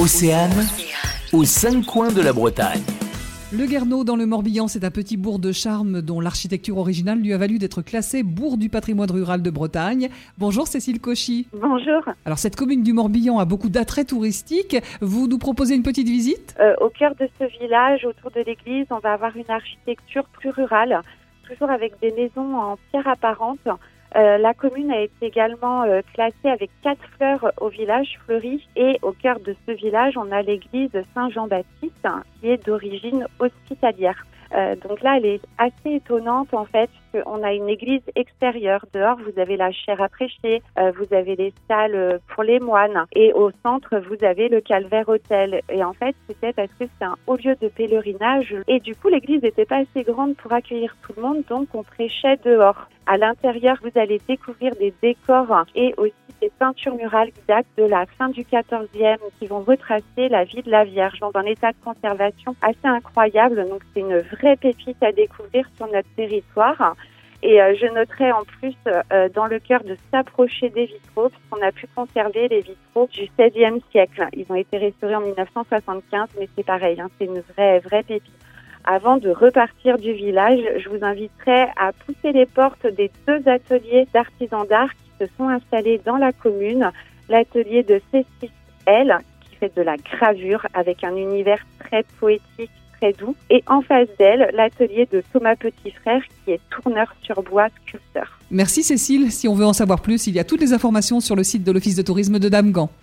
Océane, 0.00 0.64
aux 1.32 1.42
cinq 1.42 1.84
coins 1.84 2.12
de 2.12 2.22
la 2.22 2.32
Bretagne. 2.32 2.82
Le 3.52 3.66
Guerneau 3.66 4.04
dans 4.04 4.14
le 4.14 4.26
Morbihan, 4.26 4.68
c'est 4.68 4.84
un 4.84 4.92
petit 4.92 5.16
bourg 5.16 5.40
de 5.40 5.50
charme 5.50 6.02
dont 6.02 6.20
l'architecture 6.20 6.78
originale 6.78 7.18
lui 7.18 7.32
a 7.32 7.36
valu 7.36 7.58
d'être 7.58 7.82
classé 7.82 8.22
bourg 8.22 8.58
du 8.58 8.68
patrimoine 8.68 9.10
rural 9.10 9.42
de 9.42 9.50
Bretagne. 9.50 10.08
Bonjour 10.38 10.68
Cécile 10.68 11.00
Cauchy. 11.00 11.48
Bonjour. 11.52 12.02
Alors 12.24 12.38
cette 12.38 12.54
commune 12.54 12.84
du 12.84 12.92
Morbihan 12.92 13.40
a 13.40 13.44
beaucoup 13.44 13.70
d'attraits 13.70 14.06
touristiques. 14.06 14.76
Vous 15.00 15.26
nous 15.26 15.38
proposez 15.38 15.74
une 15.74 15.82
petite 15.82 16.08
visite? 16.08 16.54
Euh, 16.60 16.76
au 16.80 16.90
cœur 16.90 17.16
de 17.18 17.28
ce 17.40 17.58
village, 17.58 18.04
autour 18.04 18.30
de 18.30 18.42
l'église, 18.46 18.86
on 18.90 19.00
va 19.00 19.14
avoir 19.14 19.36
une 19.36 19.50
architecture 19.50 20.26
plus 20.26 20.50
rurale, 20.50 21.02
toujours 21.48 21.70
avec 21.70 21.94
des 22.00 22.12
maisons 22.12 22.56
en 22.56 22.78
pierre 22.92 23.08
apparente. 23.08 23.58
Euh, 24.16 24.38
la 24.38 24.54
commune 24.54 24.90
a 24.90 25.00
été 25.00 25.26
également 25.26 25.82
euh, 25.82 26.00
classée 26.14 26.48
avec 26.48 26.70
quatre 26.82 27.04
fleurs 27.16 27.52
au 27.60 27.68
village 27.68 28.18
fleuri 28.24 28.66
et 28.74 28.98
au 29.02 29.12
cœur 29.12 29.38
de 29.40 29.54
ce 29.66 29.72
village, 29.72 30.16
on 30.16 30.32
a 30.32 30.40
l'église 30.40 30.90
Saint-Jean-Baptiste 31.14 32.04
hein, 32.04 32.22
qui 32.40 32.48
est 32.48 32.64
d'origine 32.64 33.26
hospitalière. 33.38 34.26
Euh, 34.54 34.76
donc 34.76 35.02
là, 35.02 35.16
elle 35.18 35.26
est 35.26 35.40
assez 35.58 35.96
étonnante 35.96 36.54
en 36.54 36.64
fait, 36.64 36.90
on 37.26 37.42
a 37.42 37.52
une 37.52 37.68
église 37.68 38.02
extérieure. 38.14 38.84
Dehors, 38.92 39.18
vous 39.18 39.40
avez 39.40 39.56
la 39.56 39.72
chaire 39.72 40.00
à 40.00 40.08
prêcher, 40.08 40.62
euh, 40.78 40.92
vous 40.96 41.14
avez 41.14 41.36
les 41.36 41.52
salles 41.68 42.20
pour 42.28 42.42
les 42.42 42.60
moines 42.60 43.04
et 43.14 43.32
au 43.32 43.50
centre, 43.62 43.98
vous 43.98 44.24
avez 44.24 44.48
le 44.48 44.60
calvaire 44.60 45.08
hôtel. 45.08 45.60
Et 45.70 45.82
en 45.84 45.92
fait, 45.92 46.14
c'était 46.26 46.52
parce 46.52 46.70
que 46.78 46.84
c'est 46.98 47.04
un 47.04 47.16
haut 47.26 47.36
lieu 47.36 47.56
de 47.60 47.68
pèlerinage 47.68 48.54
et 48.66 48.80
du 48.80 48.94
coup, 48.94 49.08
l'église 49.08 49.42
n'était 49.42 49.64
pas 49.64 49.78
assez 49.78 50.02
grande 50.02 50.36
pour 50.36 50.52
accueillir 50.52 50.96
tout 51.02 51.12
le 51.16 51.22
monde, 51.22 51.42
donc 51.48 51.68
on 51.74 51.82
prêchait 51.82 52.38
dehors. 52.44 52.88
À 53.06 53.16
l'intérieur, 53.16 53.76
vous 53.82 53.98
allez 53.98 54.20
découvrir 54.28 54.74
des 54.76 54.92
décors 55.02 55.64
et 55.74 55.94
aussi 55.96 56.12
des 56.40 56.50
peintures 56.58 56.94
murales 56.94 57.32
qui 57.32 57.40
datent 57.46 57.66
de 57.76 57.84
la 57.84 58.06
fin 58.18 58.28
du 58.28 58.42
14e 58.42 59.18
qui 59.38 59.46
vont 59.46 59.60
retracer 59.60 60.28
la 60.28 60.44
vie 60.44 60.62
de 60.62 60.70
la 60.70 60.84
Vierge 60.84 61.18
dans 61.20 61.30
un 61.34 61.44
état 61.44 61.72
de 61.72 61.76
conservation 61.84 62.54
assez 62.62 62.86
incroyable. 62.86 63.68
Donc 63.68 63.82
c'est 63.92 64.00
une 64.00 64.18
vraie 64.18 64.56
pépite 64.56 65.02
à 65.02 65.12
découvrir 65.12 65.68
sur 65.76 65.86
notre 65.86 66.08
territoire. 66.16 66.94
Et 67.42 67.62
euh, 67.62 67.74
je 67.80 67.86
noterai 67.86 68.32
en 68.32 68.42
plus 68.44 68.74
euh, 68.88 69.28
dans 69.28 69.46
le 69.46 69.60
cœur 69.60 69.84
de 69.84 69.96
s'approcher 70.10 70.70
des 70.70 70.86
vitraux, 70.86 71.28
puisqu'on 71.28 71.64
a 71.64 71.70
pu 71.70 71.86
conserver 71.94 72.48
les 72.48 72.62
vitraux 72.62 73.08
du 73.12 73.28
XVIe 73.38 73.80
siècle. 73.92 74.26
Ils 74.32 74.46
ont 74.48 74.56
été 74.56 74.76
restaurés 74.76 75.14
en 75.14 75.20
1975, 75.20 76.30
mais 76.38 76.48
c'est 76.56 76.66
pareil, 76.66 77.00
hein, 77.00 77.08
c'est 77.18 77.26
une 77.26 77.40
vraie, 77.40 77.78
vraie 77.78 78.02
pépite. 78.02 78.34
Avant 78.90 79.18
de 79.18 79.28
repartir 79.28 79.98
du 79.98 80.14
village, 80.14 80.60
je 80.82 80.88
vous 80.88 81.04
inviterai 81.04 81.64
à 81.76 81.92
pousser 81.92 82.32
les 82.32 82.46
portes 82.46 82.86
des 82.86 83.10
deux 83.26 83.46
ateliers 83.46 84.08
d'artisans 84.14 84.66
d'art 84.66 84.88
qui 84.92 85.26
se 85.26 85.30
sont 85.36 85.46
installés 85.46 86.00
dans 86.06 86.16
la 86.16 86.32
commune. 86.32 86.90
L'atelier 87.28 87.82
de 87.82 88.00
Cécile 88.10 88.50
L, 88.86 89.18
qui 89.42 89.56
fait 89.56 89.76
de 89.76 89.82
la 89.82 89.98
gravure 89.98 90.66
avec 90.72 91.04
un 91.04 91.14
univers 91.16 91.66
très 91.80 92.02
poétique, 92.18 92.70
très 92.98 93.12
doux. 93.12 93.36
Et 93.50 93.62
en 93.66 93.82
face 93.82 94.08
d'elle, 94.18 94.48
l'atelier 94.54 95.06
de 95.12 95.22
Thomas 95.34 95.56
Petit 95.56 95.90
Frère, 95.90 96.22
qui 96.46 96.52
est 96.52 96.60
tourneur 96.70 97.14
sur 97.20 97.42
bois, 97.42 97.68
sculpteur. 97.82 98.38
Merci 98.50 98.82
Cécile. 98.82 99.30
Si 99.30 99.48
on 99.48 99.54
veut 99.54 99.66
en 99.66 99.74
savoir 99.74 100.00
plus, 100.00 100.28
il 100.28 100.34
y 100.34 100.38
a 100.38 100.44
toutes 100.44 100.62
les 100.62 100.72
informations 100.72 101.20
sur 101.20 101.36
le 101.36 101.44
site 101.44 101.62
de 101.62 101.72
l'Office 101.72 101.96
de 101.96 102.02
tourisme 102.02 102.38
de 102.38 102.48
Damgan. 102.48 102.88